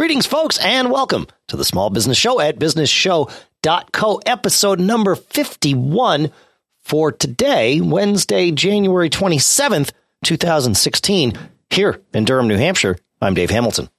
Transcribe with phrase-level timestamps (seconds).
[0.00, 6.32] Greetings, folks, and welcome to the Small Business Show at businessshow.co, episode number 51
[6.80, 9.92] for today, Wednesday, January 27th,
[10.24, 11.34] 2016,
[11.68, 12.96] here in Durham, New Hampshire.
[13.20, 13.90] I'm Dave Hamilton.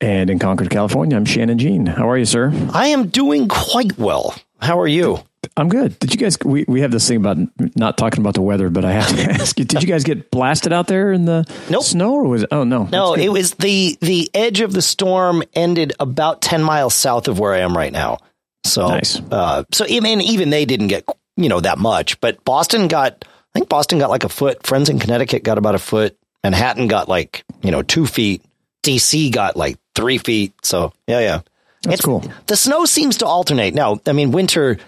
[0.00, 1.86] And in Concord, California, I'm Shannon Jean.
[1.86, 2.52] How are you, sir?
[2.74, 4.34] I am doing quite well.
[4.60, 5.20] How are you?
[5.56, 5.98] I'm good.
[5.98, 6.38] Did you guys?
[6.44, 7.38] We, we have this thing about
[7.76, 10.30] not talking about the weather, but I have to ask you: Did you guys get
[10.30, 11.82] blasted out there in the nope.
[11.82, 12.48] snow, or was it?
[12.52, 13.14] Oh no, no.
[13.14, 17.54] It was the the edge of the storm ended about ten miles south of where
[17.54, 18.18] I am right now.
[18.64, 19.20] So nice.
[19.30, 21.04] Uh, so I mean, even they didn't get
[21.36, 23.24] you know that much, but Boston got.
[23.24, 24.66] I think Boston got like a foot.
[24.66, 26.18] Friends in Connecticut got about a foot.
[26.44, 28.42] Manhattan got like you know two feet.
[28.82, 30.52] DC got like three feet.
[30.62, 31.40] So yeah, yeah.
[31.82, 32.24] That's it's, cool.
[32.46, 33.74] The snow seems to alternate.
[33.74, 34.78] Now, I mean, winter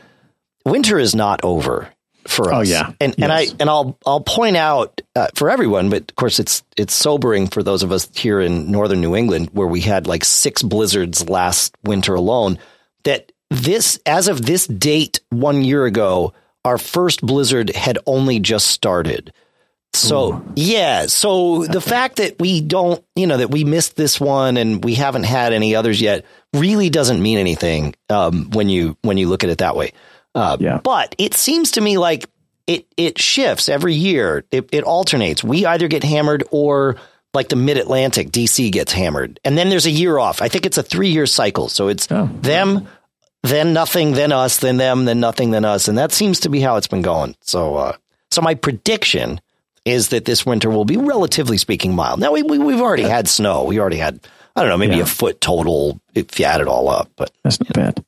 [0.64, 1.88] winter is not over
[2.26, 2.68] for oh, us.
[2.68, 3.24] Oh yeah, and yes.
[3.24, 6.94] and I and I'll I'll point out uh, for everyone, but of course it's it's
[6.94, 10.62] sobering for those of us here in northern New England where we had like six
[10.62, 12.58] blizzards last winter alone.
[13.04, 18.68] That this as of this date one year ago, our first blizzard had only just
[18.68, 19.32] started.
[19.94, 20.52] So Ooh.
[20.54, 24.84] yeah, so the fact that we don't, you know, that we missed this one and
[24.84, 29.28] we haven't had any others yet really doesn't mean anything um, when you when you
[29.28, 29.92] look at it that way.
[30.34, 30.80] Uh, yeah.
[30.82, 32.28] But it seems to me like
[32.66, 34.44] it it shifts every year.
[34.50, 35.42] It, it alternates.
[35.42, 36.96] We either get hammered or
[37.34, 40.42] like the Mid Atlantic, DC gets hammered, and then there's a year off.
[40.42, 41.68] I think it's a three year cycle.
[41.68, 42.26] So it's oh.
[42.40, 42.88] them,
[43.42, 46.60] then nothing, then us, then them, then nothing, then us, and that seems to be
[46.60, 47.36] how it's been going.
[47.40, 47.96] So, uh,
[48.30, 49.40] so my prediction
[49.84, 52.20] is that this winter will be relatively speaking mild.
[52.20, 53.64] Now we, we have already had snow.
[53.64, 54.20] We already had
[54.58, 55.04] I don't know maybe yeah.
[55.04, 58.04] a foot total if you add it all up, but that's not bad.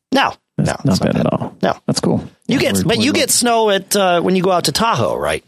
[0.66, 1.56] No, no, not, bad, bad, at all.
[1.62, 2.18] No, that's cool.
[2.46, 5.16] You yeah, get, but you get snow at uh, when you go out to Tahoe,
[5.16, 5.44] right?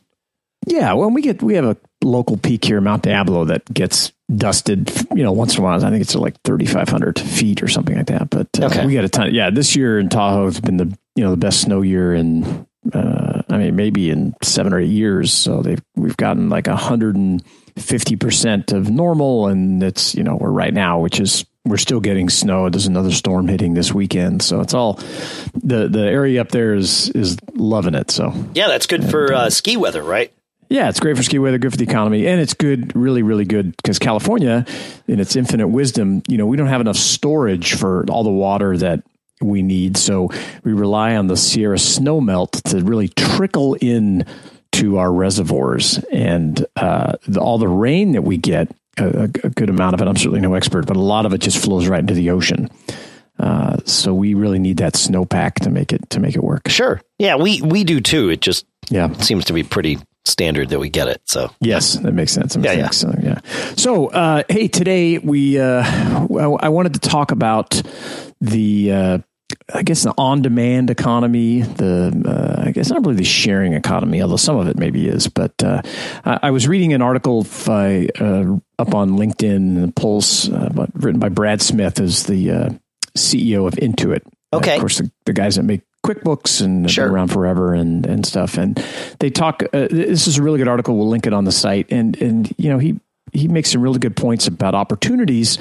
[0.66, 4.90] Yeah, well, we get we have a local peak here, Mount Diablo, that gets dusted.
[5.14, 5.84] You know, once in a while.
[5.84, 8.30] I think it's like thirty five hundred feet or something like that.
[8.30, 8.86] But uh, okay.
[8.86, 9.34] we got a ton.
[9.34, 12.66] Yeah, this year in Tahoe has been the you know the best snow year in.
[12.92, 15.33] Uh, I mean, maybe in seven or eight years.
[15.33, 17.42] So they've we've gotten like a hundred and
[17.77, 22.00] fifty percent of normal, and it's you know we're right now, which is we're still
[22.00, 22.68] getting snow.
[22.68, 24.95] There's another storm hitting this weekend, so it's all
[25.55, 28.11] the the area up there is is loving it.
[28.11, 30.33] So yeah, that's good and, for uh, ski weather, right?
[30.68, 33.45] Yeah, it's great for ski weather, good for the economy, and it's good, really, really
[33.45, 34.64] good because California,
[35.06, 38.77] in its infinite wisdom, you know, we don't have enough storage for all the water
[38.78, 39.02] that
[39.42, 40.30] we need, so
[40.64, 44.24] we rely on the Sierra snowmelt to really trickle in
[44.72, 49.70] to our reservoirs, and uh, the, all the rain that we get a, a, good
[49.70, 50.08] amount of it.
[50.08, 52.69] I'm certainly no expert, but a lot of it just flows right into the ocean.
[53.39, 56.69] Uh, so we really need that snowpack to make it to make it work.
[56.69, 57.01] Sure.
[57.19, 58.29] Yeah, we we do too.
[58.29, 61.23] It just yeah seems to be pretty standard that we get it.
[61.25, 62.55] So yes, that makes sense.
[62.55, 62.91] That yeah, yeah.
[62.91, 63.17] Sense.
[63.23, 63.41] yeah.
[63.77, 67.83] So uh, hey, today we uh, I wanted to talk about
[68.41, 69.19] the uh,
[69.75, 74.36] I guess the on-demand economy, the uh, I guess not really the sharing economy, although
[74.36, 75.29] some of it maybe is.
[75.29, 75.83] But uh,
[76.25, 81.63] I, was reading an article by, uh, up on LinkedIn, Pulse, uh, written by Brad
[81.63, 82.70] Smith, as the uh,
[83.17, 84.23] CEO of Intuit.
[84.53, 87.07] Okay, of course, the, the guys that make QuickBooks and sure.
[87.07, 88.59] been around forever and and stuff.
[88.59, 88.77] And
[89.20, 89.63] they talk.
[89.73, 90.97] Uh, this is a really good article.
[90.97, 91.91] We'll link it on the site.
[91.91, 92.98] And and you know he
[93.33, 95.59] he makes some really good points about opportunities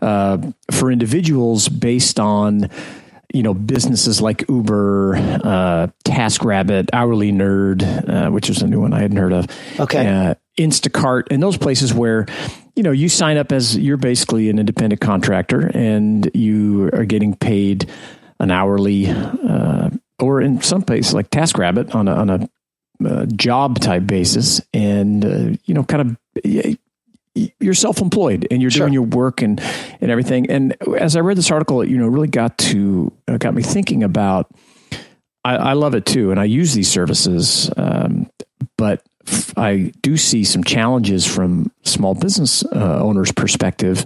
[0.00, 0.38] uh,
[0.70, 2.68] for individuals based on
[3.32, 8.92] you know businesses like Uber, uh, TaskRabbit, Hourly Nerd, uh, which is a new one
[8.92, 9.46] I hadn't heard of.
[9.78, 12.26] Okay, uh, Instacart, and those places where
[12.76, 17.34] you know you sign up as you're basically an independent contractor and you are getting
[17.34, 17.90] paid
[18.40, 22.48] an hourly, uh, or in some places like TaskRabbit on a, on a
[23.06, 26.82] uh, job type basis, and uh, you know, kind of
[27.34, 28.80] you're self-employed and you're sure.
[28.80, 29.60] doing your work and
[30.00, 30.50] and everything.
[30.50, 34.02] And as I read this article, you know, really got to uh, got me thinking
[34.02, 34.50] about.
[35.44, 38.30] I, I, love it too, and I use these services, um,
[38.78, 39.02] but
[39.56, 44.04] I do see some challenges from small business uh, owners' perspective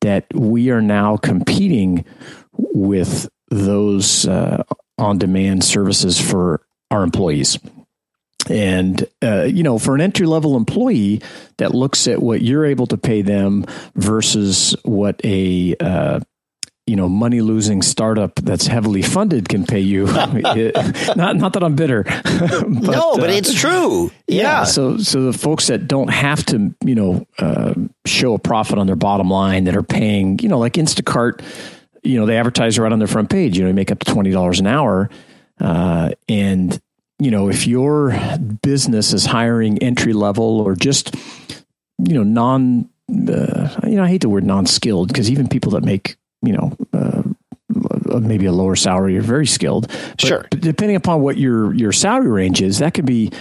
[0.00, 2.04] that we are now competing
[2.52, 4.62] with those uh,
[4.98, 7.58] on-demand services for our employees.
[8.48, 11.20] And, uh, you know, for an entry level employee
[11.58, 13.64] that looks at what you're able to pay them
[13.96, 16.20] versus what a, uh,
[16.86, 20.06] you know, money losing startup that's heavily funded can pay you.
[20.08, 20.74] it,
[21.16, 22.04] not, not that I'm bitter.
[22.24, 24.10] but, no, but uh, it's true.
[24.26, 24.42] Yeah.
[24.42, 24.64] yeah.
[24.64, 27.74] So, so the folks that don't have to, you know, uh,
[28.04, 31.42] show a profit on their bottom line that are paying, you know, like Instacart,
[32.02, 34.12] you know, they advertise right on their front page, you know, you make up to
[34.12, 35.10] $20 an hour.
[35.60, 36.80] Uh, and
[37.18, 38.14] you know, if your
[38.62, 41.14] business is hiring entry level or just,
[41.98, 45.84] you know, non uh, you know, I hate the word non-skilled because even people that
[45.84, 47.22] make, you know, uh,
[48.20, 49.88] maybe a lower salary you're very skilled.
[49.88, 50.46] But sure.
[50.50, 53.32] Depending upon what your your salary range is, that could be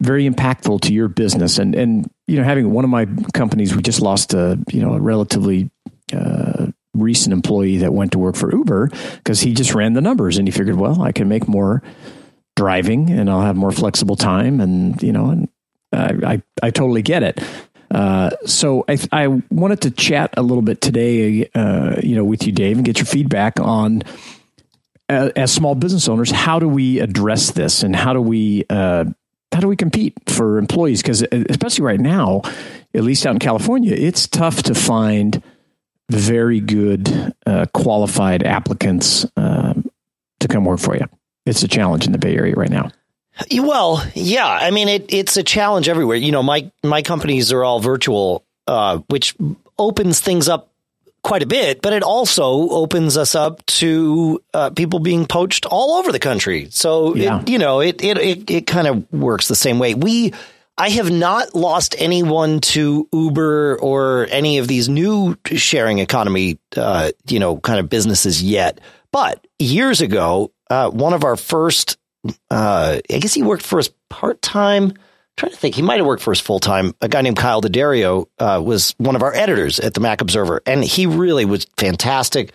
[0.00, 1.58] very impactful to your business.
[1.58, 4.94] And and you know, having one of my companies, we just lost a you know
[4.94, 5.70] a relatively
[6.12, 10.38] uh, recent employee that went to work for Uber because he just ran the numbers
[10.38, 11.82] and he figured, well, I can make more
[12.56, 15.48] driving and I'll have more flexible time, and you know, and
[15.92, 17.40] I I, I totally get it.
[17.94, 22.44] Uh, so I, I wanted to chat a little bit today, uh, you know, with
[22.44, 24.02] you, Dave, and get your feedback on
[25.08, 29.04] uh, as small business owners, how do we address this, and how do we uh,
[29.52, 31.02] how do we compete for employees?
[31.02, 32.42] Because uh, especially right now,
[32.94, 35.40] at least out in California, it's tough to find
[36.10, 37.34] very good
[37.72, 39.88] qualified applicants um,
[40.40, 41.06] to come work for you.
[41.46, 42.90] It's a challenge in the Bay Area right now.
[43.52, 44.46] Well, yeah.
[44.46, 46.16] I mean, it, it's a challenge everywhere.
[46.16, 49.34] You know, my my companies are all virtual, uh, which
[49.78, 50.70] opens things up
[51.22, 55.94] quite a bit, but it also opens us up to uh, people being poached all
[55.94, 56.68] over the country.
[56.70, 57.40] So, yeah.
[57.40, 59.94] it, you know, it it it, it kind of works the same way.
[59.94, 60.32] We.
[60.76, 67.12] I have not lost anyone to Uber or any of these new sharing economy, uh,
[67.28, 68.80] you know, kind of businesses yet.
[69.12, 71.96] But years ago, uh, one of our first
[72.50, 74.92] uh, I guess he worked for us part time.
[75.36, 76.94] Trying to think, he might have worked for us full time.
[77.00, 80.62] A guy named Kyle D'Addario uh, was one of our editors at the Mac Observer,
[80.64, 82.52] and he really was fantastic.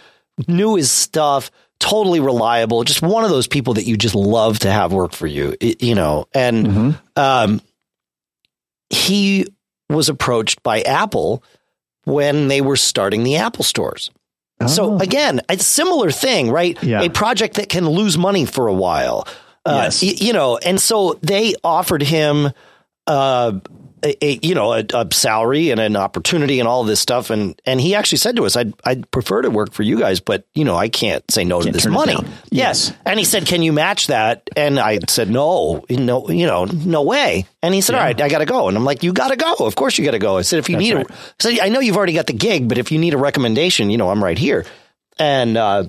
[0.47, 1.51] Knew his stuff,
[1.81, 2.85] totally reliable.
[2.85, 5.93] Just one of those people that you just love to have work for you, you
[5.93, 6.27] know.
[6.33, 6.91] And mm-hmm.
[7.17, 7.61] um,
[8.89, 9.47] he
[9.89, 11.43] was approached by Apple
[12.05, 14.09] when they were starting the Apple stores.
[14.61, 14.67] Oh.
[14.67, 16.81] So again, a similar thing, right?
[16.83, 17.01] Yeah.
[17.01, 19.27] A project that can lose money for a while.
[19.65, 20.01] Uh, yes.
[20.01, 22.51] Y- you know, and so they offered him,
[23.07, 23.59] uh,
[24.03, 27.29] a, a, you know a, a, salary and an opportunity and all this stuff.
[27.29, 30.19] And and he actually said to us I'd I'd prefer to work for you guys
[30.19, 32.17] but you know I can't say no can't to this money.
[32.49, 32.93] yes.
[33.05, 34.49] And he said can you match that?
[34.55, 37.45] And I said no no you know no way.
[37.61, 37.99] And he said yeah.
[37.99, 38.67] all right I got to go.
[38.67, 39.53] And I'm like you got to go.
[39.59, 40.37] Of course you got to go.
[40.37, 41.09] I said if you That's need right.
[41.09, 43.17] a I said I know you've already got the gig but if you need a
[43.17, 44.65] recommendation you know I'm right here.
[45.17, 45.85] And uh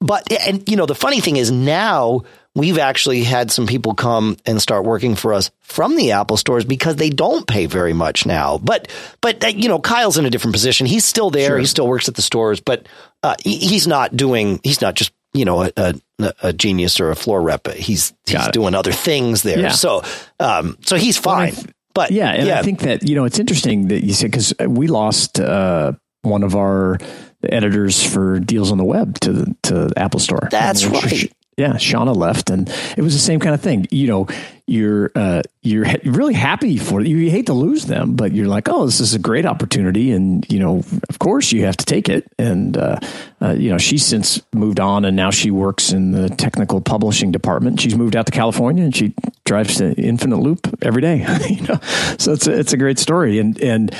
[0.00, 2.22] but and you know the funny thing is now
[2.54, 6.64] we've actually had some people come and start working for us from the Apple stores
[6.64, 8.58] because they don't pay very much now.
[8.58, 8.90] But
[9.20, 10.86] but uh, you know, Kyle's in a different position.
[10.86, 11.50] He's still there.
[11.50, 11.58] Sure.
[11.58, 12.86] He still works at the stores, but
[13.22, 14.60] uh, he's not doing.
[14.62, 17.68] He's not just you know a, a, a genius or a floor rep.
[17.68, 19.58] He's he's doing other things there.
[19.58, 19.70] Yeah.
[19.70, 20.02] So
[20.40, 21.54] um, so he's fine.
[21.54, 22.58] Well, but yeah, and yeah.
[22.58, 26.42] I think that you know it's interesting that you said because we lost uh, one
[26.42, 26.98] of our
[27.42, 30.48] editors for deals on the web to the to the Apple Store.
[30.50, 33.86] That's right yeah, Shauna left, and it was the same kind of thing.
[33.90, 34.26] You know,
[34.66, 37.18] you're uh, you're really happy for you.
[37.18, 40.50] You hate to lose them, but you're like, oh, this is a great opportunity, and
[40.50, 42.26] you know, of course, you have to take it.
[42.38, 42.98] And uh,
[43.42, 47.32] uh, you know, she's since moved on, and now she works in the technical publishing
[47.32, 47.80] department.
[47.80, 49.14] She's moved out to California, and she
[49.44, 51.18] drives to Infinite Loop every day.
[51.50, 51.78] you know,
[52.18, 53.94] so it's a, it's a great story, and and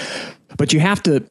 [0.56, 1.22] but you have to,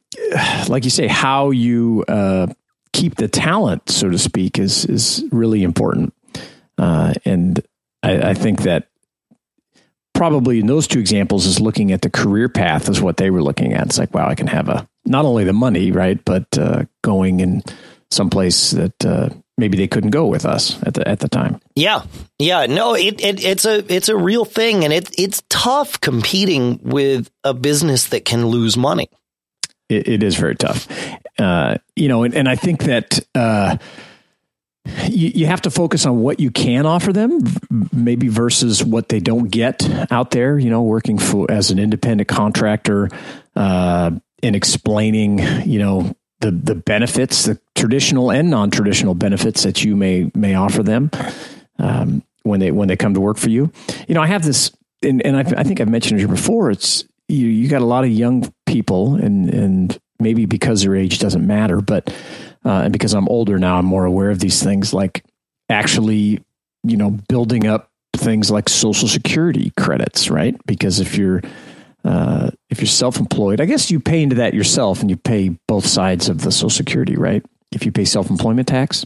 [0.68, 2.48] like you say, how you uh,
[2.94, 6.14] keep the talent, so to speak, is is really important.
[6.78, 7.62] Uh, and
[8.02, 8.88] I, I, think that
[10.14, 13.44] probably in those two examples is looking at the career path is what they were
[13.44, 13.86] looking at.
[13.86, 17.40] It's like, wow, I can have a not only the money, right, but uh, going
[17.40, 17.64] in
[18.10, 21.60] someplace that uh, maybe they couldn't go with us at the at the time.
[21.76, 22.04] Yeah,
[22.40, 26.80] yeah, no, it, it it's a it's a real thing, and it it's tough competing
[26.82, 29.10] with a business that can lose money
[29.92, 30.88] it, it is very tough.
[31.38, 33.78] Uh, you know, and, and, I think that uh,
[35.08, 37.40] you, you have to focus on what you can offer them,
[37.92, 40.60] maybe versus what they don't get out there.
[40.60, 43.10] You know, working for as an independent contractor
[43.56, 44.12] uh,
[44.44, 49.96] and explaining, you know, the the benefits, the traditional and non traditional benefits that you
[49.96, 51.10] may may offer them
[51.80, 53.72] um, when they when they come to work for you.
[54.08, 54.72] You know, I have this,
[55.02, 56.72] and, and I, I think I've mentioned it here before.
[56.72, 61.20] It's you you got a lot of young people, and and maybe because their age
[61.20, 62.10] doesn't matter, but
[62.66, 64.94] uh, and because I'm older now, I'm more aware of these things.
[64.94, 65.24] Like
[65.70, 66.44] actually,
[66.84, 70.56] you know, building up things like Social Security credits, right?
[70.66, 71.42] Because if you're
[72.04, 75.86] uh, if you're self-employed, I guess you pay into that yourself, and you pay both
[75.86, 77.44] sides of the Social Security, right?
[77.72, 79.06] If you pay self-employment tax,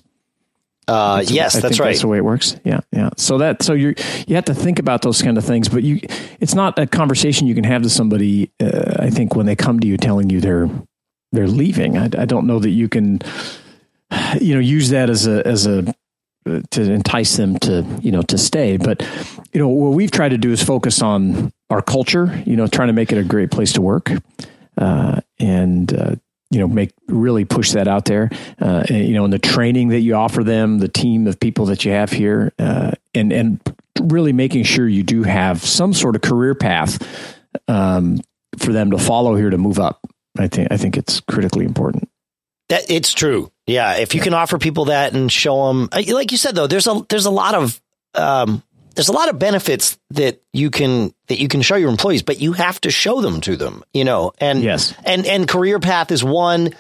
[0.88, 1.88] uh, that's, yes, I that's right.
[1.88, 2.58] That's the way it works.
[2.64, 3.10] Yeah, yeah.
[3.18, 3.96] So that so you
[4.28, 6.00] you have to think about those kind of things, but you
[6.40, 8.52] it's not a conversation you can have to somebody.
[8.60, 10.70] Uh, I think when they come to you telling you they're
[11.36, 13.20] they're leaving, I, I don't know that you can
[14.42, 15.94] you know use that as a as a
[16.72, 18.78] to entice them to you know to stay.
[18.78, 19.02] But
[19.54, 22.44] you know what we've tried to do is focus on our culture.
[22.46, 24.12] You know, trying to make it a great place to work.
[24.78, 26.16] uh, and uh,
[26.52, 28.30] you know make really push that out there.
[28.60, 31.66] Uh, and, you know, in the training that you offer them, the team of people
[31.66, 33.60] that you have here, uh, and and
[34.02, 37.02] really making sure you do have some sort of career path
[37.68, 38.20] um,
[38.58, 40.02] for them to follow here to move up.
[40.38, 42.10] I think I think it's critically important.
[42.70, 43.52] That it's true.
[43.68, 46.88] Yeah, if you can offer people that and show them, like you said though, there's
[46.88, 47.82] a there's a lot of
[48.16, 48.64] um,
[48.96, 52.40] there's a lot of benefits that you can that you can show your employees, but
[52.40, 54.32] you have to show them to them, you know.
[54.40, 56.72] And yes, and and career path is one.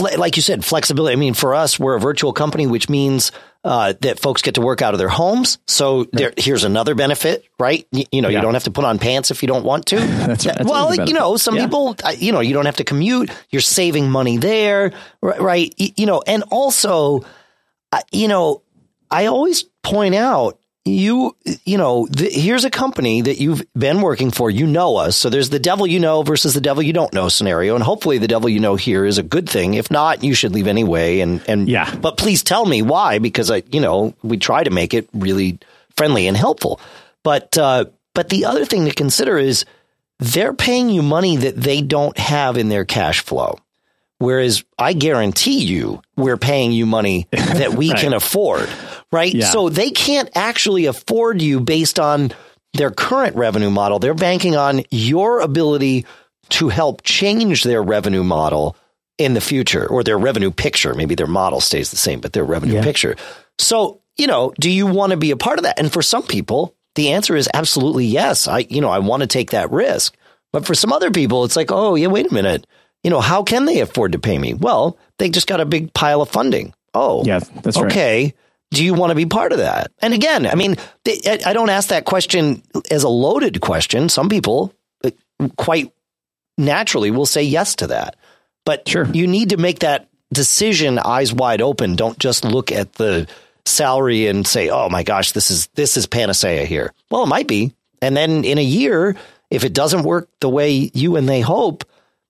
[0.00, 1.14] Like you said, flexibility.
[1.14, 4.60] I mean, for us, we're a virtual company, which means uh, that folks get to
[4.60, 5.58] work out of their homes.
[5.66, 7.86] So there, here's another benefit, right?
[7.92, 8.38] You, you know, yeah.
[8.38, 9.96] you don't have to put on pants if you don't want to.
[9.96, 11.64] that's, that's well, you know, some yeah.
[11.66, 13.30] people, you know, you don't have to commute.
[13.50, 15.74] You're saving money there, right?
[15.78, 17.24] You know, and also,
[18.12, 18.62] you know,
[19.10, 24.50] I always point out you you know here's a company that you've been working for.
[24.50, 25.16] You know us.
[25.16, 27.74] So there's the devil you know versus the devil you don't know scenario.
[27.74, 29.74] And hopefully the devil you know here is a good thing.
[29.74, 31.20] If not you should leave anyway.
[31.20, 31.94] And and yeah.
[31.94, 35.58] but please tell me why because i you know we try to make it really
[35.96, 36.80] friendly and helpful.
[37.22, 39.64] But uh but the other thing to consider is
[40.18, 43.58] they're paying you money that they don't have in their cash flow.
[44.18, 47.98] Whereas I guarantee you, we're paying you money that we right.
[47.98, 48.68] can afford,
[49.12, 49.32] right?
[49.32, 49.46] Yeah.
[49.46, 52.32] So they can't actually afford you based on
[52.74, 53.98] their current revenue model.
[53.98, 56.06] They're banking on your ability
[56.50, 58.76] to help change their revenue model
[59.18, 60.94] in the future or their revenue picture.
[60.94, 62.84] Maybe their model stays the same, but their revenue yeah.
[62.84, 63.16] picture.
[63.58, 65.78] So, you know, do you want to be a part of that?
[65.78, 68.48] And for some people, the answer is absolutely yes.
[68.48, 70.16] I, you know, I want to take that risk.
[70.52, 72.66] But for some other people, it's like, oh, yeah, wait a minute
[73.02, 74.54] you know, how can they afford to pay me?
[74.54, 76.74] Well, they just got a big pile of funding.
[76.92, 77.90] Oh, yeah, that's right.
[77.90, 78.24] okay.
[78.24, 78.34] Right.
[78.72, 79.90] Do you want to be part of that?
[80.00, 84.08] And again, I mean, I don't ask that question as a loaded question.
[84.08, 84.72] Some people
[85.56, 85.92] quite
[86.56, 88.16] naturally will say yes to that.
[88.64, 89.06] But sure.
[89.12, 91.96] you need to make that decision eyes wide open.
[91.96, 93.26] Don't just look at the
[93.64, 97.48] salary and say, "Oh my gosh, this is this is panacea here." Well, it might
[97.48, 97.74] be.
[98.02, 99.16] And then in a year,
[99.50, 101.84] if it doesn't work the way you and they hope,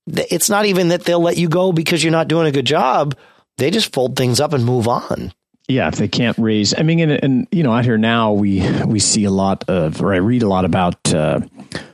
[0.06, 3.16] it's not even that they'll let you go because you're not doing a good job.
[3.58, 5.32] They just fold things up and move on.
[5.70, 8.68] Yeah, if they can't raise, I mean, and, and you know, out here now we
[8.84, 11.40] we see a lot of, or I read a lot about uh,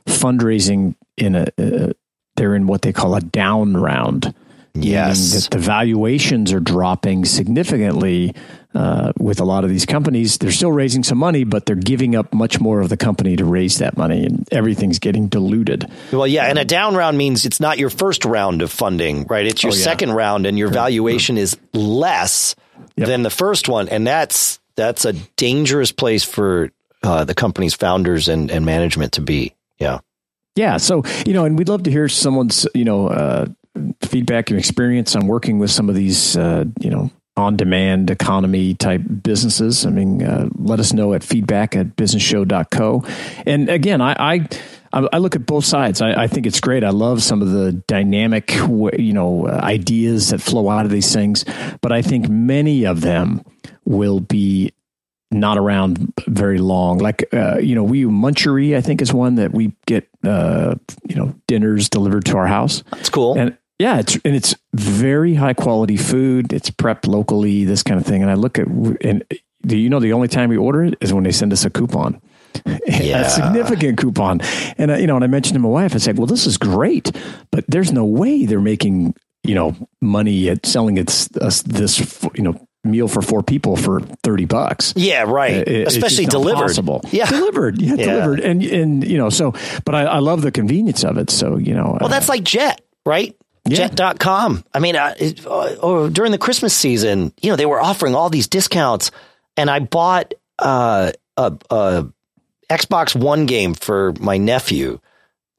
[0.07, 1.47] fundraising in a.
[1.59, 1.93] Uh,
[2.37, 4.35] they're in what they call a down round.
[4.75, 8.35] Yes, that the valuations are dropping significantly
[8.75, 10.37] uh, with a lot of these companies.
[10.37, 13.45] They're still raising some money, but they're giving up much more of the company to
[13.47, 15.91] raise that money, and everything's getting diluted.
[16.13, 19.47] Well, yeah, and a down round means it's not your first round of funding, right?
[19.47, 19.83] It's your oh, yeah.
[19.83, 22.55] second round, and your valuation is less
[22.97, 23.09] yep.
[23.09, 26.71] than the first one, and that's that's a dangerous place for
[27.03, 29.55] uh, the company's founders and, and management to be.
[29.79, 30.01] Yeah.
[30.55, 30.77] Yeah.
[30.79, 33.47] So, you know, and we'd love to hear someone's, you know, uh,
[34.03, 38.75] feedback and experience on working with some of these, uh, you know, on demand economy
[38.75, 39.85] type businesses.
[39.85, 43.05] I mean, uh, let us know at feedback at businessshow.co.
[43.45, 44.49] And again, I, I,
[45.13, 46.01] I look at both sides.
[46.01, 46.85] I, I, think it's great.
[46.85, 51.45] I love some of the dynamic, you know, ideas that flow out of these things.
[51.81, 53.45] But I think many of them
[53.85, 54.73] will be
[55.31, 56.99] not around very long.
[56.99, 60.77] Like, uh, you know, we Munchery, I think, is one that we get, uh,
[61.09, 62.83] you know, dinners delivered to our house.
[62.93, 63.39] That's cool.
[63.39, 66.53] And yeah, it's and it's very high quality food.
[66.53, 68.23] It's prepped locally, this kind of thing.
[68.23, 69.25] And I look at and
[69.67, 71.71] do you know the only time we order it is when they send us a
[71.71, 72.21] coupon.
[72.87, 73.21] Yeah.
[73.23, 74.41] a significant coupon.
[74.79, 76.57] And uh, you know, and I mentioned to my wife, I said, "Well, this is
[76.57, 77.13] great,
[77.51, 81.11] but there's no way they're making you know money at selling it
[81.41, 84.95] us this you know meal for four people for 30 bucks.
[84.97, 85.57] Yeah, right.
[85.69, 86.69] It, Especially delivered.
[86.69, 87.01] Possible.
[87.11, 87.27] Yeah.
[87.27, 87.81] Delivered.
[87.81, 88.41] Yeah, yeah, delivered.
[88.41, 89.53] And, and, you know, so,
[89.85, 91.31] but I, I love the convenience of it.
[91.31, 91.97] So, you know.
[92.01, 93.37] Well, uh, that's like Jet, right?
[93.67, 93.89] Yeah.
[93.89, 94.65] Jet.com.
[94.73, 98.31] I mean, uh, it, uh, during the Christmas season, you know, they were offering all
[98.31, 99.11] these discounts,
[99.57, 102.07] and I bought uh, a, a
[102.71, 105.01] Xbox One game for my nephew.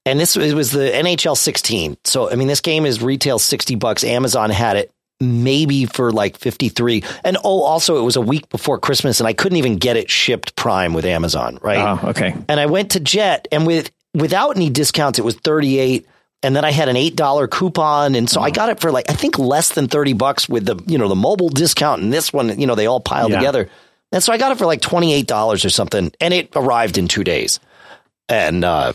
[0.05, 1.97] And this it was the NHL 16.
[2.05, 4.03] So, I mean, this game is retail 60 bucks.
[4.03, 7.03] Amazon had it maybe for like 53.
[7.25, 10.09] And oh, also, it was a week before Christmas, and I couldn't even get it
[10.09, 11.99] shipped prime with Amazon, right?
[12.03, 12.35] Oh, okay.
[12.47, 16.07] And I went to Jet, and with without any discounts, it was 38
[16.43, 19.09] and then I had an eight dollar coupon, and so I got it for like
[19.09, 22.31] I think less than thirty bucks with the you know the mobile discount and this
[22.31, 23.39] one you know they all piled yeah.
[23.39, 23.69] together,
[24.11, 26.97] and so I got it for like twenty eight dollars or something, and it arrived
[26.97, 27.59] in two days,
[28.29, 28.93] and uh,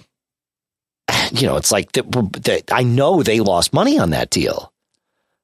[1.32, 4.72] you know it's like the, the, I know they lost money on that deal.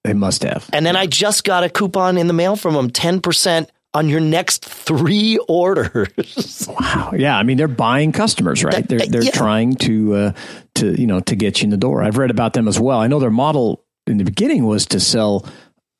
[0.05, 0.69] They must have.
[0.73, 4.09] And then I just got a coupon in the mail from them, ten percent on
[4.09, 6.69] your next three orders.
[6.69, 7.13] wow.
[7.17, 7.37] Yeah.
[7.37, 8.87] I mean, they're buying customers, right?
[8.87, 9.31] They're, they're yeah.
[9.31, 10.33] trying to, uh,
[10.77, 12.03] to, you know, to get you in the door.
[12.03, 12.99] I've read about them as well.
[12.99, 15.47] I know their model in the beginning was to sell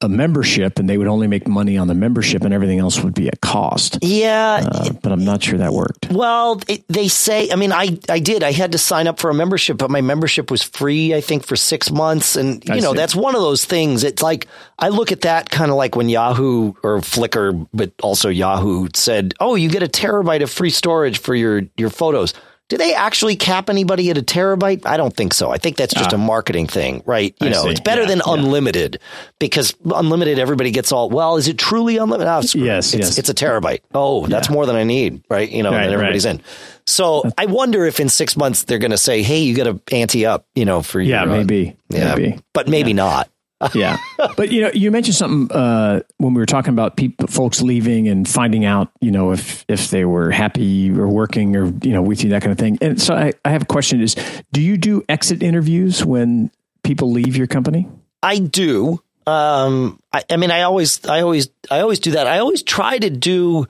[0.01, 3.15] a membership and they would only make money on the membership and everything else would
[3.15, 3.99] be at cost.
[4.01, 4.65] Yeah.
[4.71, 6.11] Uh, but I'm not sure that worked.
[6.13, 8.45] Well, it, they say, I mean, I, I did.
[8.45, 11.45] I had to sign up for a membership, but my membership was free, I think,
[11.45, 12.37] for six months.
[12.37, 12.97] And, you I know, see.
[12.97, 14.05] that's one of those things.
[14.05, 14.47] It's like,
[14.79, 19.35] I look at that kind of like when Yahoo or Flickr, but also Yahoo said,
[19.41, 22.35] oh, you get a terabyte of free storage for your, your photos.
[22.69, 24.85] Do they actually cap anybody at a terabyte?
[24.85, 25.51] I don't think so.
[25.51, 27.35] I think that's just uh, a marketing thing, right?
[27.41, 27.71] You I know, see.
[27.71, 28.35] it's better yeah, than yeah.
[28.35, 29.01] unlimited
[29.39, 32.29] because unlimited, everybody gets all, well, is it truly unlimited?
[32.29, 33.19] Oh, yes, it's, yes.
[33.19, 33.81] it's a terabyte.
[33.95, 34.55] Oh, that's yeah.
[34.55, 35.51] more than I need, right?
[35.51, 36.37] You know, right, and everybody's right.
[36.37, 36.43] in.
[36.87, 39.95] So I wonder if in six months they're going to say, hey, you got to
[39.95, 42.39] ante up, you know, for your, yeah, maybe, yeah, maybe.
[42.53, 43.31] but maybe not
[43.75, 43.97] yeah,
[44.37, 48.09] but you know, you mentioned something uh, when we were talking about people, folks leaving
[48.09, 52.03] and finding out, you know, if if they were happy or working or you know
[52.03, 52.79] with you that kind of thing.
[52.81, 54.17] And so I, I have a question: Is
[54.53, 56.51] do you do exit interviews when
[56.83, 57.89] people leave your company?
[58.23, 59.01] I do.
[59.27, 62.27] Um, I, I mean, I always, I always, I always do that.
[62.27, 63.67] I always try to do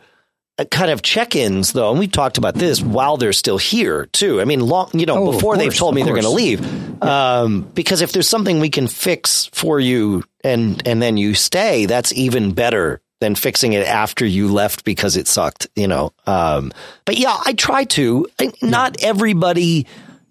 [0.66, 4.40] kind of check-ins though, and we talked about this while they're still here too.
[4.40, 6.60] I mean, long, you know, oh, before course, they've told me they're going to leave,
[6.60, 7.40] yeah.
[7.40, 11.86] um, because if there's something we can fix for you and and then you stay,
[11.86, 16.12] that's even better than fixing it after you left because it sucked, you know.
[16.26, 16.72] Um,
[17.04, 18.26] but yeah, I try to.
[18.40, 19.86] I, not everybody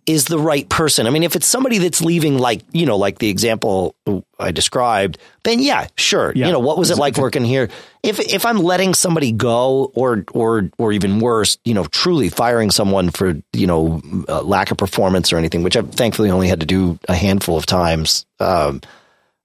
[0.07, 1.05] is the right person.
[1.05, 3.93] I mean, if it's somebody that's leaving, like, you know, like the example
[4.39, 6.31] I described, then yeah, sure.
[6.33, 6.47] Yeah.
[6.47, 7.69] You know, what was it like working here?
[8.03, 12.71] If, if I'm letting somebody go or, or, or even worse, you know, truly firing
[12.71, 14.01] someone for, you know,
[14.43, 17.65] lack of performance or anything, which I've thankfully only had to do a handful of
[17.65, 18.79] times, um,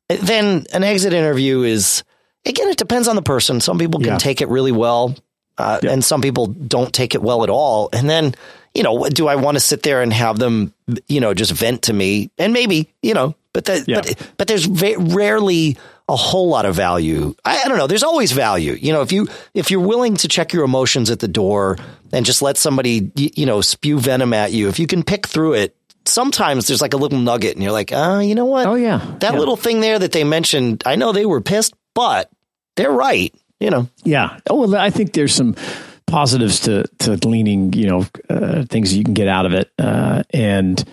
[0.09, 2.05] then an exit interview is,
[2.47, 3.61] again, it depends on the person.
[3.61, 4.19] Some people can yeah.
[4.19, 5.17] take it really well.
[5.59, 5.91] Uh, yeah.
[5.91, 7.91] and some people don't take it well at all.
[7.93, 8.35] And then,
[8.75, 10.73] you know, do I want to sit there and have them,
[11.09, 12.31] you know, just vent to me?
[12.39, 14.01] And maybe, you know, but the, yeah.
[14.01, 15.77] but but there's very rarely
[16.09, 17.35] a whole lot of value.
[17.45, 17.87] I, I, don't know.
[17.87, 18.73] There's always value.
[18.73, 21.79] You know, if you if you're willing to check your emotions at the door
[22.13, 25.55] and just let somebody, you know, spew venom at you, if you can pick through
[25.55, 25.77] it.
[26.05, 28.67] Sometimes there's like a little nugget, and you're like, ah, uh, you know what?
[28.67, 29.39] Oh yeah, that yeah.
[29.39, 30.83] little thing there that they mentioned.
[30.85, 32.29] I know they were pissed, but
[32.75, 33.33] they're right.
[33.61, 33.89] You know.
[34.03, 34.41] Yeah.
[34.51, 35.55] Oh, well, I think there's some
[36.13, 39.73] positives to to gleaning, you know, uh, things you can get out of it.
[39.79, 40.85] Uh, and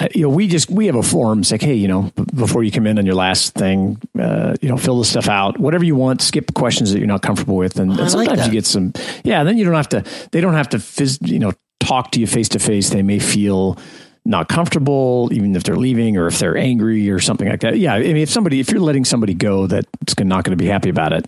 [0.00, 1.38] uh, you know, we just we have a form.
[1.38, 4.56] It's like, hey, you know, b- before you come in on your last thing, uh,
[4.60, 6.20] you know, fill the stuff out, whatever you want.
[6.20, 8.92] Skip questions that you're not comfortable with, and, and sometimes like you get some.
[9.24, 10.04] Yeah, then you don't have to.
[10.32, 12.90] They don't have to, phys- you know, talk to you face to face.
[12.90, 13.78] They may feel
[14.24, 17.78] not comfortable, even if they're leaving or if they're angry or something like that.
[17.78, 20.66] Yeah, I mean, if somebody, if you're letting somebody go that's not going to be
[20.66, 21.26] happy about it,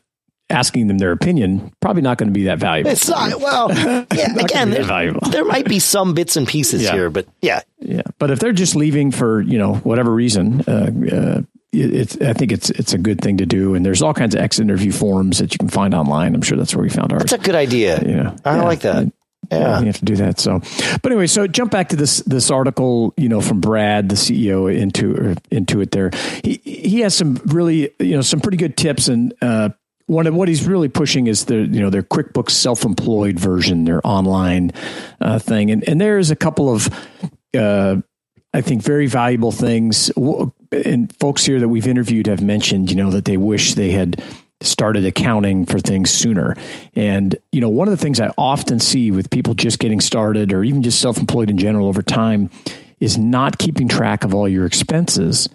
[0.51, 2.91] asking them their opinion probably not going to be that valuable.
[2.91, 3.41] It's not.
[3.41, 3.73] Well,
[4.15, 4.35] yeah.
[4.39, 6.93] again, there, there, might be some bits and pieces yeah.
[6.93, 8.03] here, but yeah, yeah.
[8.19, 12.53] But if they're just leaving for you know whatever reason, uh, uh, it's I think
[12.53, 13.75] it's it's a good thing to do.
[13.75, 16.35] And there's all kinds of ex interview forums that you can find online.
[16.35, 17.21] I'm sure that's where we found ours.
[17.21, 18.03] That's a good idea.
[18.05, 18.63] Yeah, I yeah.
[18.63, 19.13] like that.
[19.51, 19.81] Yeah.
[19.81, 20.39] You have to do that.
[20.39, 20.59] So,
[21.03, 24.75] but anyway, so jump back to this this article, you know, from Brad, the CEO,
[24.75, 25.91] into Intuit.
[25.91, 26.11] There,
[26.45, 29.71] he he has some really, you know, some pretty good tips and uh,
[30.09, 34.73] of what he's really pushing is the you know their QuickBooks self-employed version, their online
[35.21, 36.88] uh, thing, and and there's a couple of
[37.57, 37.97] uh,
[38.55, 40.11] I think very valuable things.
[40.73, 44.23] And folks here that we've interviewed have mentioned, you know, that they wish they had
[44.61, 46.57] started accounting for things sooner.
[46.94, 50.53] And, you know, one of the things I often see with people just getting started
[50.53, 52.51] or even just self employed in general over time
[53.01, 55.49] is not keeping track of all your expenses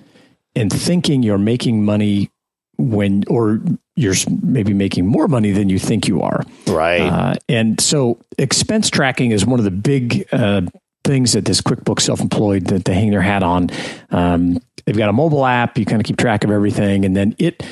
[0.56, 2.30] and thinking you're making money
[2.78, 3.62] when or
[3.96, 6.44] you're maybe making more money than you think you are.
[6.68, 7.02] Right.
[7.02, 10.62] Uh, and so expense tracking is one of the big uh,
[11.04, 13.70] things that this QuickBooks self-employed that they hang their hat on.
[14.10, 15.78] Um, they've got a mobile app.
[15.78, 17.64] You kind of keep track of everything, and then it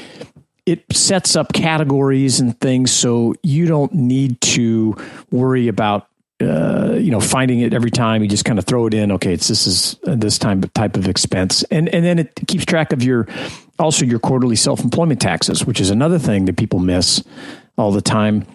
[0.66, 4.96] it sets up categories and things so you don't need to
[5.32, 6.08] worry about
[6.42, 9.12] uh, you know, finding it every time you just kind of throw it in.
[9.14, 12.92] Okay, it's this is this time type of expense, and and then it keeps track
[12.92, 13.28] of your
[13.80, 17.24] also your quarterly self employment taxes, which is another thing that people miss
[17.78, 18.46] all the time.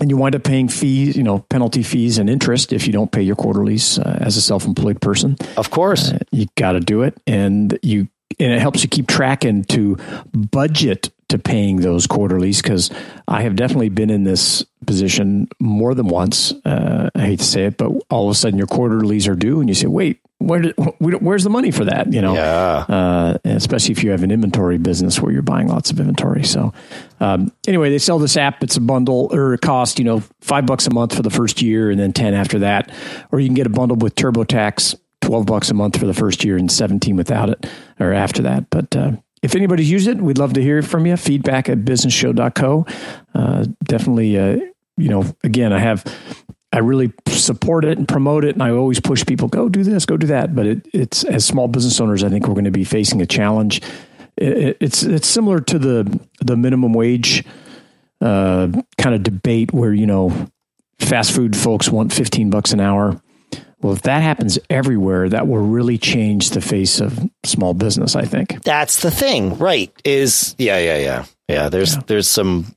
[0.00, 3.12] And you wind up paying fees, you know, penalty fees and interest if you don't
[3.12, 5.36] pay your quarterlies uh, as a self employed person.
[5.56, 9.06] Of course, uh, you got to do it, and you and it helps you keep
[9.06, 9.96] track and to
[10.32, 12.90] budget to paying those quarterlies because
[13.26, 16.52] I have definitely been in this position more than once.
[16.64, 19.60] Uh, I hate to say it, but all of a sudden your quarterlies are due,
[19.60, 22.12] and you say, "Wait, where did, where's the money for that?
[22.12, 22.84] You know, yeah.
[22.88, 26.44] uh, especially if you have an inventory business where you're buying lots of inventory.
[26.44, 26.72] So,
[27.20, 28.62] um, anyway, they sell this app.
[28.62, 31.62] It's a bundle or a cost, you know, five bucks a month for the first
[31.62, 32.90] year and then 10 after that.
[33.32, 36.44] Or you can get a bundle with TurboTax, 12 bucks a month for the first
[36.44, 37.66] year and 17 without it
[37.98, 38.70] or after that.
[38.70, 41.18] But, uh, if anybody's used it, we'd love to hear from you.
[41.18, 42.86] Feedback at businessshow.co.
[43.34, 44.56] Uh, definitely, uh,
[44.96, 46.02] you know, again, I have
[46.74, 50.06] I really support it and promote it, and I always push people go do this,
[50.06, 50.56] go do that.
[50.56, 53.26] But it, it's as small business owners, I think we're going to be facing a
[53.26, 53.80] challenge.
[54.36, 57.44] It, it's it's similar to the the minimum wage
[58.20, 60.48] uh, kind of debate where you know
[60.98, 63.22] fast food folks want fifteen bucks an hour.
[63.84, 68.16] Well, if that happens everywhere, that will really change the face of small business.
[68.16, 69.92] I think that's the thing, right?
[70.06, 71.68] Is yeah, yeah, yeah, yeah.
[71.68, 72.02] There's yeah.
[72.06, 72.74] there's some.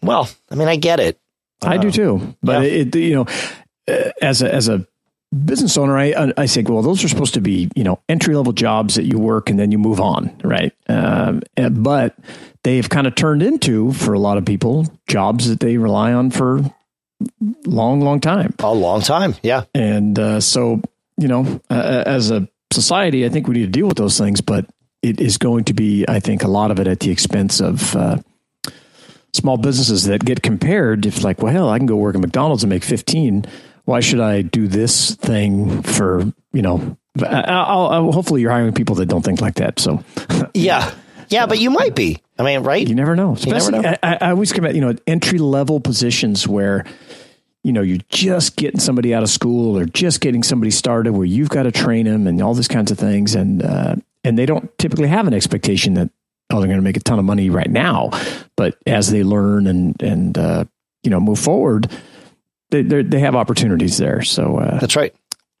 [0.00, 1.20] Well, I mean, I get it.
[1.62, 2.34] I do too.
[2.42, 2.68] But yeah.
[2.68, 3.26] it, you know,
[3.86, 4.86] uh, as a, as a
[5.44, 8.52] business owner, I, I say, well, those are supposed to be, you know, entry level
[8.54, 10.40] jobs that you work and then you move on.
[10.42, 10.72] Right.
[10.88, 12.16] Um, but
[12.62, 16.30] they've kind of turned into, for a lot of people, jobs that they rely on
[16.30, 16.62] for
[17.66, 18.54] long, long time.
[18.58, 19.34] A long time.
[19.42, 19.64] Yeah.
[19.74, 20.80] And uh, so,
[21.16, 24.40] you know, uh, as a society, I think we need to deal with those things,
[24.40, 24.66] but
[25.02, 27.94] it is going to be, I think, a lot of it at the expense of,
[27.96, 28.18] uh,
[29.32, 31.06] small businesses that get compared.
[31.06, 33.44] If like, well, hell, I can go work at McDonald's and make 15.
[33.84, 38.96] Why should I do this thing for, you know, I'll, I'll, hopefully you're hiring people
[38.96, 39.78] that don't think like that.
[39.78, 40.02] So
[40.54, 40.92] yeah.
[41.28, 42.20] Yeah, but you might be.
[42.38, 42.86] I mean, right?
[42.86, 43.32] You never know.
[43.32, 43.96] Especially, never know.
[44.02, 46.84] I, I always come at, you know, entry level positions where,
[47.64, 51.26] you know, you're just getting somebody out of school or just getting somebody started where
[51.26, 53.34] you've got to train them and all these kinds of things.
[53.34, 56.10] And, uh, and they don't typically have an expectation that
[56.50, 58.10] oh, they're going to make a ton of money right now.
[58.56, 60.64] But as they learn and and uh,
[61.02, 61.90] you know move forward,
[62.70, 64.22] they they have opportunities there.
[64.22, 65.14] So uh, that's right.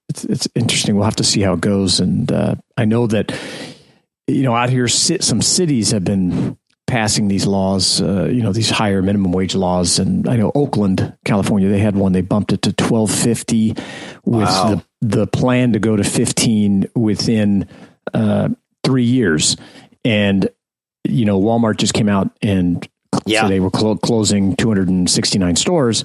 [0.08, 0.94] It's it's interesting.
[0.94, 2.00] We'll have to see how it goes.
[2.00, 3.36] And uh, I know that
[4.26, 6.56] you know out here, some cities have been
[6.96, 8.00] passing these laws.
[8.00, 9.98] Uh, you know these higher minimum wage laws.
[9.98, 12.12] And I know Oakland, California, they had one.
[12.12, 13.74] They bumped it to twelve fifty
[14.24, 14.82] with wow.
[15.02, 17.68] the the plan to go to fifteen within
[18.14, 18.48] uh,
[18.82, 19.58] three years.
[20.06, 20.48] And
[21.04, 22.88] you know, Walmart just came out and
[23.26, 23.42] yeah.
[23.42, 26.04] so they were clo- closing 269 stores,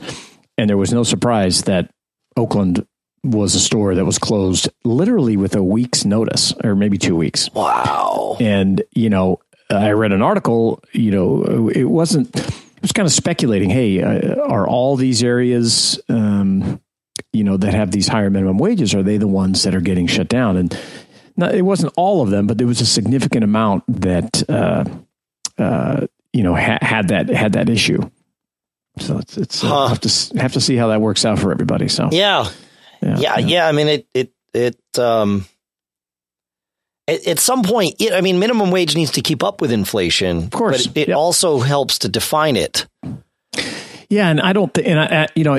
[0.58, 1.90] and there was no surprise that
[2.36, 2.86] Oakland
[3.24, 7.50] was a store that was closed literally with a week's notice, or maybe two weeks.
[7.54, 8.36] Wow!
[8.42, 9.40] And you know,
[9.72, 10.84] I read an article.
[10.92, 12.36] You know, it wasn't.
[12.36, 13.70] It was kind of speculating.
[13.70, 16.82] Hey, uh, are all these areas, um,
[17.32, 20.08] you know, that have these higher minimum wages, are they the ones that are getting
[20.08, 20.58] shut down?
[20.58, 20.78] And
[21.38, 24.84] it wasn't all of them, but there was a significant amount that uh,
[25.58, 28.10] uh, you know ha- had that had that issue.
[29.00, 29.88] So it's it's uh, huh.
[29.88, 31.88] have to have to see how that works out for everybody.
[31.88, 32.50] So yeah,
[33.02, 33.38] yeah, yeah.
[33.38, 33.40] yeah.
[33.40, 33.68] yeah.
[33.68, 35.46] I mean, it it it um.
[37.12, 40.44] At, at some point, it, I mean, minimum wage needs to keep up with inflation.
[40.44, 41.18] Of course, but it yep.
[41.18, 42.88] also helps to define it.
[44.10, 45.54] Yeah, and I don't, th- and I, you know,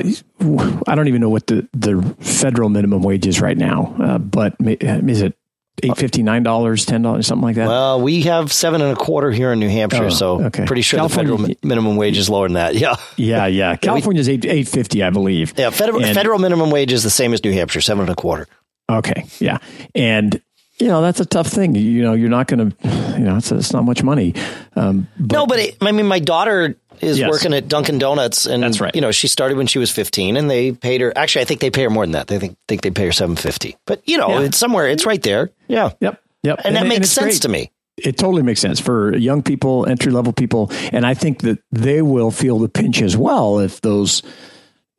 [0.87, 3.95] I don't even know what the, the federal minimum wage is right now.
[3.99, 5.35] Uh, but is it
[5.81, 7.67] eight fifty nine dollars, ten dollars, something like that.
[7.67, 10.65] Well, we have seven and a quarter here in New Hampshire, oh, so okay.
[10.65, 12.75] pretty sure California, the federal minimum wage is lower than that.
[12.83, 13.75] Yeah, yeah, yeah.
[13.81, 15.53] California's eight eight fifty, I believe.
[15.57, 18.15] Yeah, federal and, federal minimum wage is the same as New Hampshire, seven and a
[18.15, 18.47] quarter.
[18.89, 19.59] Okay, yeah,
[19.95, 20.41] and
[20.83, 21.75] you know that's a tough thing.
[21.75, 24.35] You know, you're not going to, you know, it's, it's not much money.
[24.75, 27.29] Um, but, no, but it, I mean, my daughter is yes.
[27.29, 28.93] working at Dunkin' Donuts, and that's right.
[28.93, 31.13] You know, she started when she was 15, and they paid her.
[31.15, 32.27] Actually, I think they pay her more than that.
[32.27, 33.77] They think think they pay her 750.
[33.85, 34.41] But you know, yeah.
[34.41, 34.89] it's somewhere.
[34.89, 35.51] It's right there.
[35.69, 35.91] Yeah.
[36.01, 36.21] Yep.
[36.43, 36.57] Yep.
[36.57, 37.41] And, and that makes and sense great.
[37.43, 37.71] to me.
[37.95, 42.01] It totally makes sense for young people, entry level people, and I think that they
[42.01, 44.21] will feel the pinch as well if those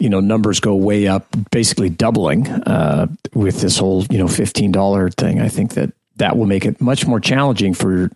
[0.04, 4.70] you know numbers go way up, basically doubling uh, with this whole you know fifteen
[4.70, 5.40] dollar thing.
[5.40, 8.10] I think that that will make it much more challenging for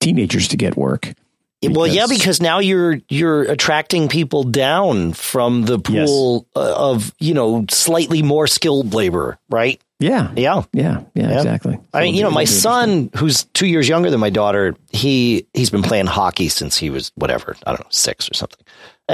[0.00, 1.12] teenagers to get work.
[1.60, 6.64] Because, well, yeah, because now you're you're attracting people down from the pool yes.
[6.74, 9.78] of you know slightly more skilled labor, right?
[9.98, 11.36] Yeah, yeah, yeah, yeah, yeah.
[11.36, 11.78] exactly.
[11.92, 15.68] I mean, you know, my son, who's two years younger than my daughter, he he's
[15.68, 18.64] been playing hockey since he was whatever I don't know six or something,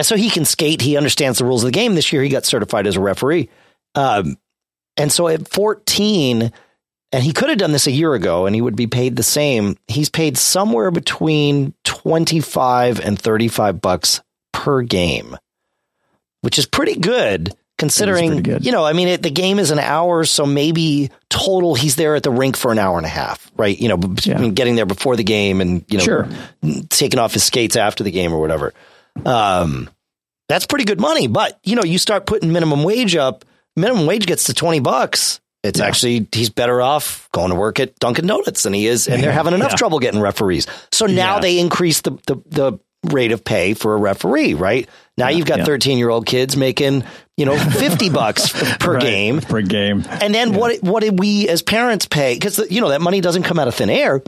[0.00, 0.80] so he can skate.
[0.80, 1.94] He understands the rules of the game.
[1.94, 3.50] This year, he got certified as a referee,
[3.94, 4.38] um,
[4.96, 6.52] and so at fourteen
[7.12, 9.22] and he could have done this a year ago and he would be paid the
[9.22, 9.76] same.
[9.86, 15.36] He's paid somewhere between 25 and 35 bucks per game,
[16.40, 18.64] which is pretty good considering, good.
[18.64, 20.24] you know, I mean, it, the game is an hour.
[20.24, 23.78] So maybe total he's there at the rink for an hour and a half, right?
[23.78, 24.48] You know, yeah.
[24.48, 26.28] getting there before the game and, you know, sure.
[26.88, 28.72] taking off his skates after the game or whatever.
[29.24, 29.90] Um,
[30.48, 31.26] that's pretty good money.
[31.28, 33.44] But, you know, you start putting minimum wage up,
[33.76, 35.86] minimum wage gets to 20 bucks It's yeah.
[35.86, 39.32] actually he's better off going to work at Dunkin' Donuts than he is, and they're
[39.32, 39.76] having enough yeah.
[39.76, 40.66] trouble getting referees.
[40.90, 41.40] So now yeah.
[41.40, 44.88] they increase the, the the rate of pay for a referee, right?
[45.18, 47.04] Now you've got 13 year old kids making,
[47.36, 49.40] you know, 50 bucks per right, game.
[49.40, 50.04] Per game.
[50.08, 52.38] And then what, what did we as parents pay?
[52.38, 54.22] Cause you know, that money doesn't come out of thin air.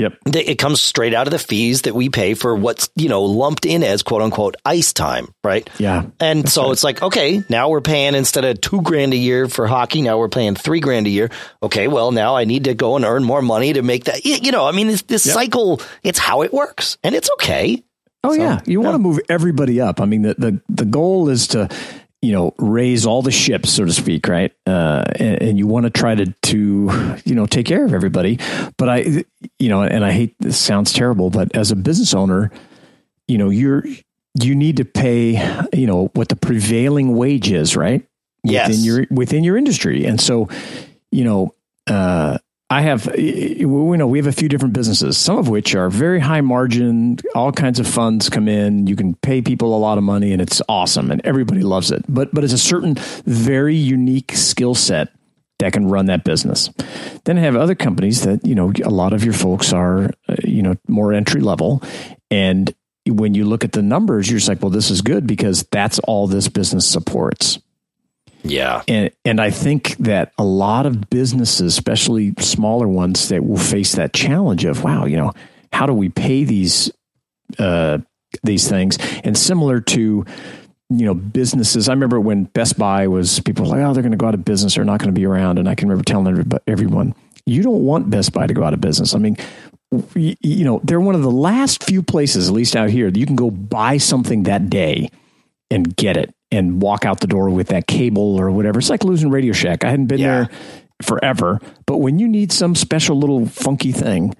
[0.00, 0.14] Yep.
[0.34, 3.66] It comes straight out of the fees that we pay for what's, you know, lumped
[3.66, 5.68] in as quote unquote ice time, right?
[5.78, 6.06] Yeah.
[6.18, 6.72] And so right.
[6.72, 10.18] it's like, okay, now we're paying instead of two grand a year for hockey, now
[10.18, 11.30] we're paying three grand a year.
[11.62, 14.50] Okay, well, now I need to go and earn more money to make that, you
[14.52, 15.34] know, I mean, this, this yep.
[15.34, 17.84] cycle, it's how it works and it's okay.
[18.22, 18.84] Oh so, yeah, you yeah.
[18.84, 20.00] want to move everybody up.
[20.00, 21.70] I mean, the, the the goal is to
[22.22, 24.52] you know raise all the ships, so to speak, right?
[24.66, 28.38] Uh, and, and, you want to try to to you know take care of everybody.
[28.76, 29.24] But I,
[29.58, 32.50] you know, and I hate this sounds terrible, but as a business owner,
[33.26, 33.84] you know, you're
[34.40, 35.32] you need to pay
[35.72, 38.06] you know what the prevailing wage is, right?
[38.44, 38.68] Yes.
[38.68, 40.48] Within your within your industry, and so
[41.10, 41.54] you know.
[41.86, 42.38] Uh,
[42.72, 46.20] I have, you know, we have a few different businesses, some of which are very
[46.20, 47.18] high margin.
[47.34, 48.86] All kinds of funds come in.
[48.86, 52.04] You can pay people a lot of money, and it's awesome, and everybody loves it.
[52.08, 55.08] But but it's a certain very unique skill set
[55.58, 56.70] that can run that business.
[57.24, 60.36] Then I have other companies that you know a lot of your folks are uh,
[60.44, 61.82] you know more entry level,
[62.30, 62.72] and
[63.04, 65.98] when you look at the numbers, you're just like, well, this is good because that's
[66.00, 67.58] all this business supports.
[68.42, 68.82] Yeah.
[68.88, 73.94] And and I think that a lot of businesses, especially smaller ones that will face
[73.94, 75.32] that challenge of, wow, you know,
[75.72, 76.90] how do we pay these
[77.58, 77.98] uh,
[78.42, 78.98] these things?
[79.24, 80.24] And similar to
[80.92, 84.10] you know businesses i remember when best buy was people were like oh they're going
[84.10, 86.04] to go out of business they're not going to be around and i can remember
[86.04, 87.14] telling everyone
[87.46, 89.36] you don't want best buy to go out of business i mean
[90.16, 93.24] you know they're one of the last few places at least out here that you
[93.24, 95.08] can go buy something that day
[95.70, 98.78] and get it and walk out the door with that cable or whatever.
[98.78, 99.84] It's like losing Radio Shack.
[99.84, 100.26] I hadn't been yeah.
[100.26, 100.50] there
[101.02, 104.34] forever, but when you need some special little funky thing,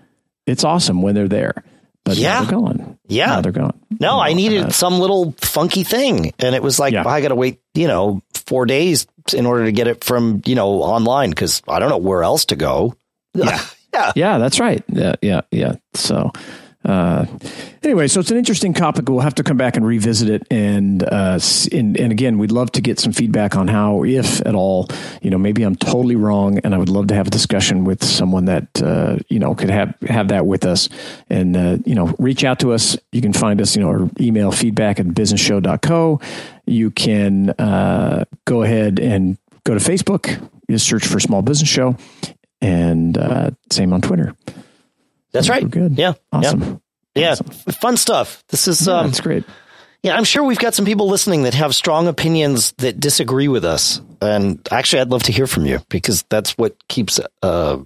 [0.47, 1.65] it's awesome when they're there.
[2.05, 2.99] But yeah, they're gone.
[3.07, 3.79] Yeah, now they're gone.
[4.01, 7.07] No, I needed uh, some little funky thing, and it was like yeah.
[7.07, 10.55] I got to wait, you know, four days in order to get it from you
[10.55, 12.95] know online because I don't know where else to go.
[13.33, 14.39] Yeah, yeah, yeah.
[14.39, 14.83] That's right.
[14.89, 15.77] Yeah, yeah, yeah.
[15.95, 16.33] So
[16.85, 17.27] uh,
[17.83, 19.09] anyway, so it's an interesting topic.
[19.09, 20.47] We'll have to come back and revisit it.
[20.51, 21.39] And, uh,
[21.73, 24.89] and, and again, we'd love to get some feedback on how, if at all,
[25.21, 28.03] you know, maybe I'm totally wrong, and I would love to have a discussion with
[28.03, 30.89] someone that uh, you know could have have that with us.
[31.29, 32.97] And uh, you know, reach out to us.
[33.13, 36.21] You can find us, you know, or email feedback at businessshow.co.
[36.67, 40.49] You can uh, go ahead and go to Facebook.
[40.71, 41.97] Just search for Small Business Show,
[42.63, 44.35] and uh, same on Twitter.
[45.33, 45.63] That's right.
[45.63, 45.99] We're good.
[45.99, 46.15] Yeah.
[46.33, 46.81] Awesome.
[47.15, 47.33] Yeah.
[47.33, 47.47] Awesome.
[47.73, 48.45] Fun stuff.
[48.49, 49.45] This is, yeah, um, that's great.
[50.03, 53.65] Yeah, I'm sure we've got some people listening that have strong opinions that disagree with
[53.65, 54.01] us.
[54.23, 57.79] And actually, I'd love to hear from you because that's what keeps, uh,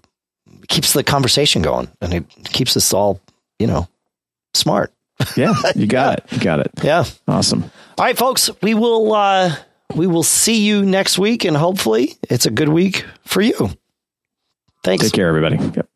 [0.69, 3.21] keeps the conversation going and it keeps us all,
[3.59, 3.89] you know,
[4.53, 4.93] smart.
[5.37, 6.25] Yeah, you got yeah.
[6.25, 6.33] it.
[6.33, 6.71] You got it.
[6.83, 7.05] Yeah.
[7.27, 7.65] Awesome.
[7.99, 9.57] All right, folks, we will, uh,
[9.95, 13.71] we will see you next week and hopefully it's a good week for you.
[14.83, 15.05] Thanks.
[15.05, 15.57] Take care, everybody.
[15.57, 15.89] Yep.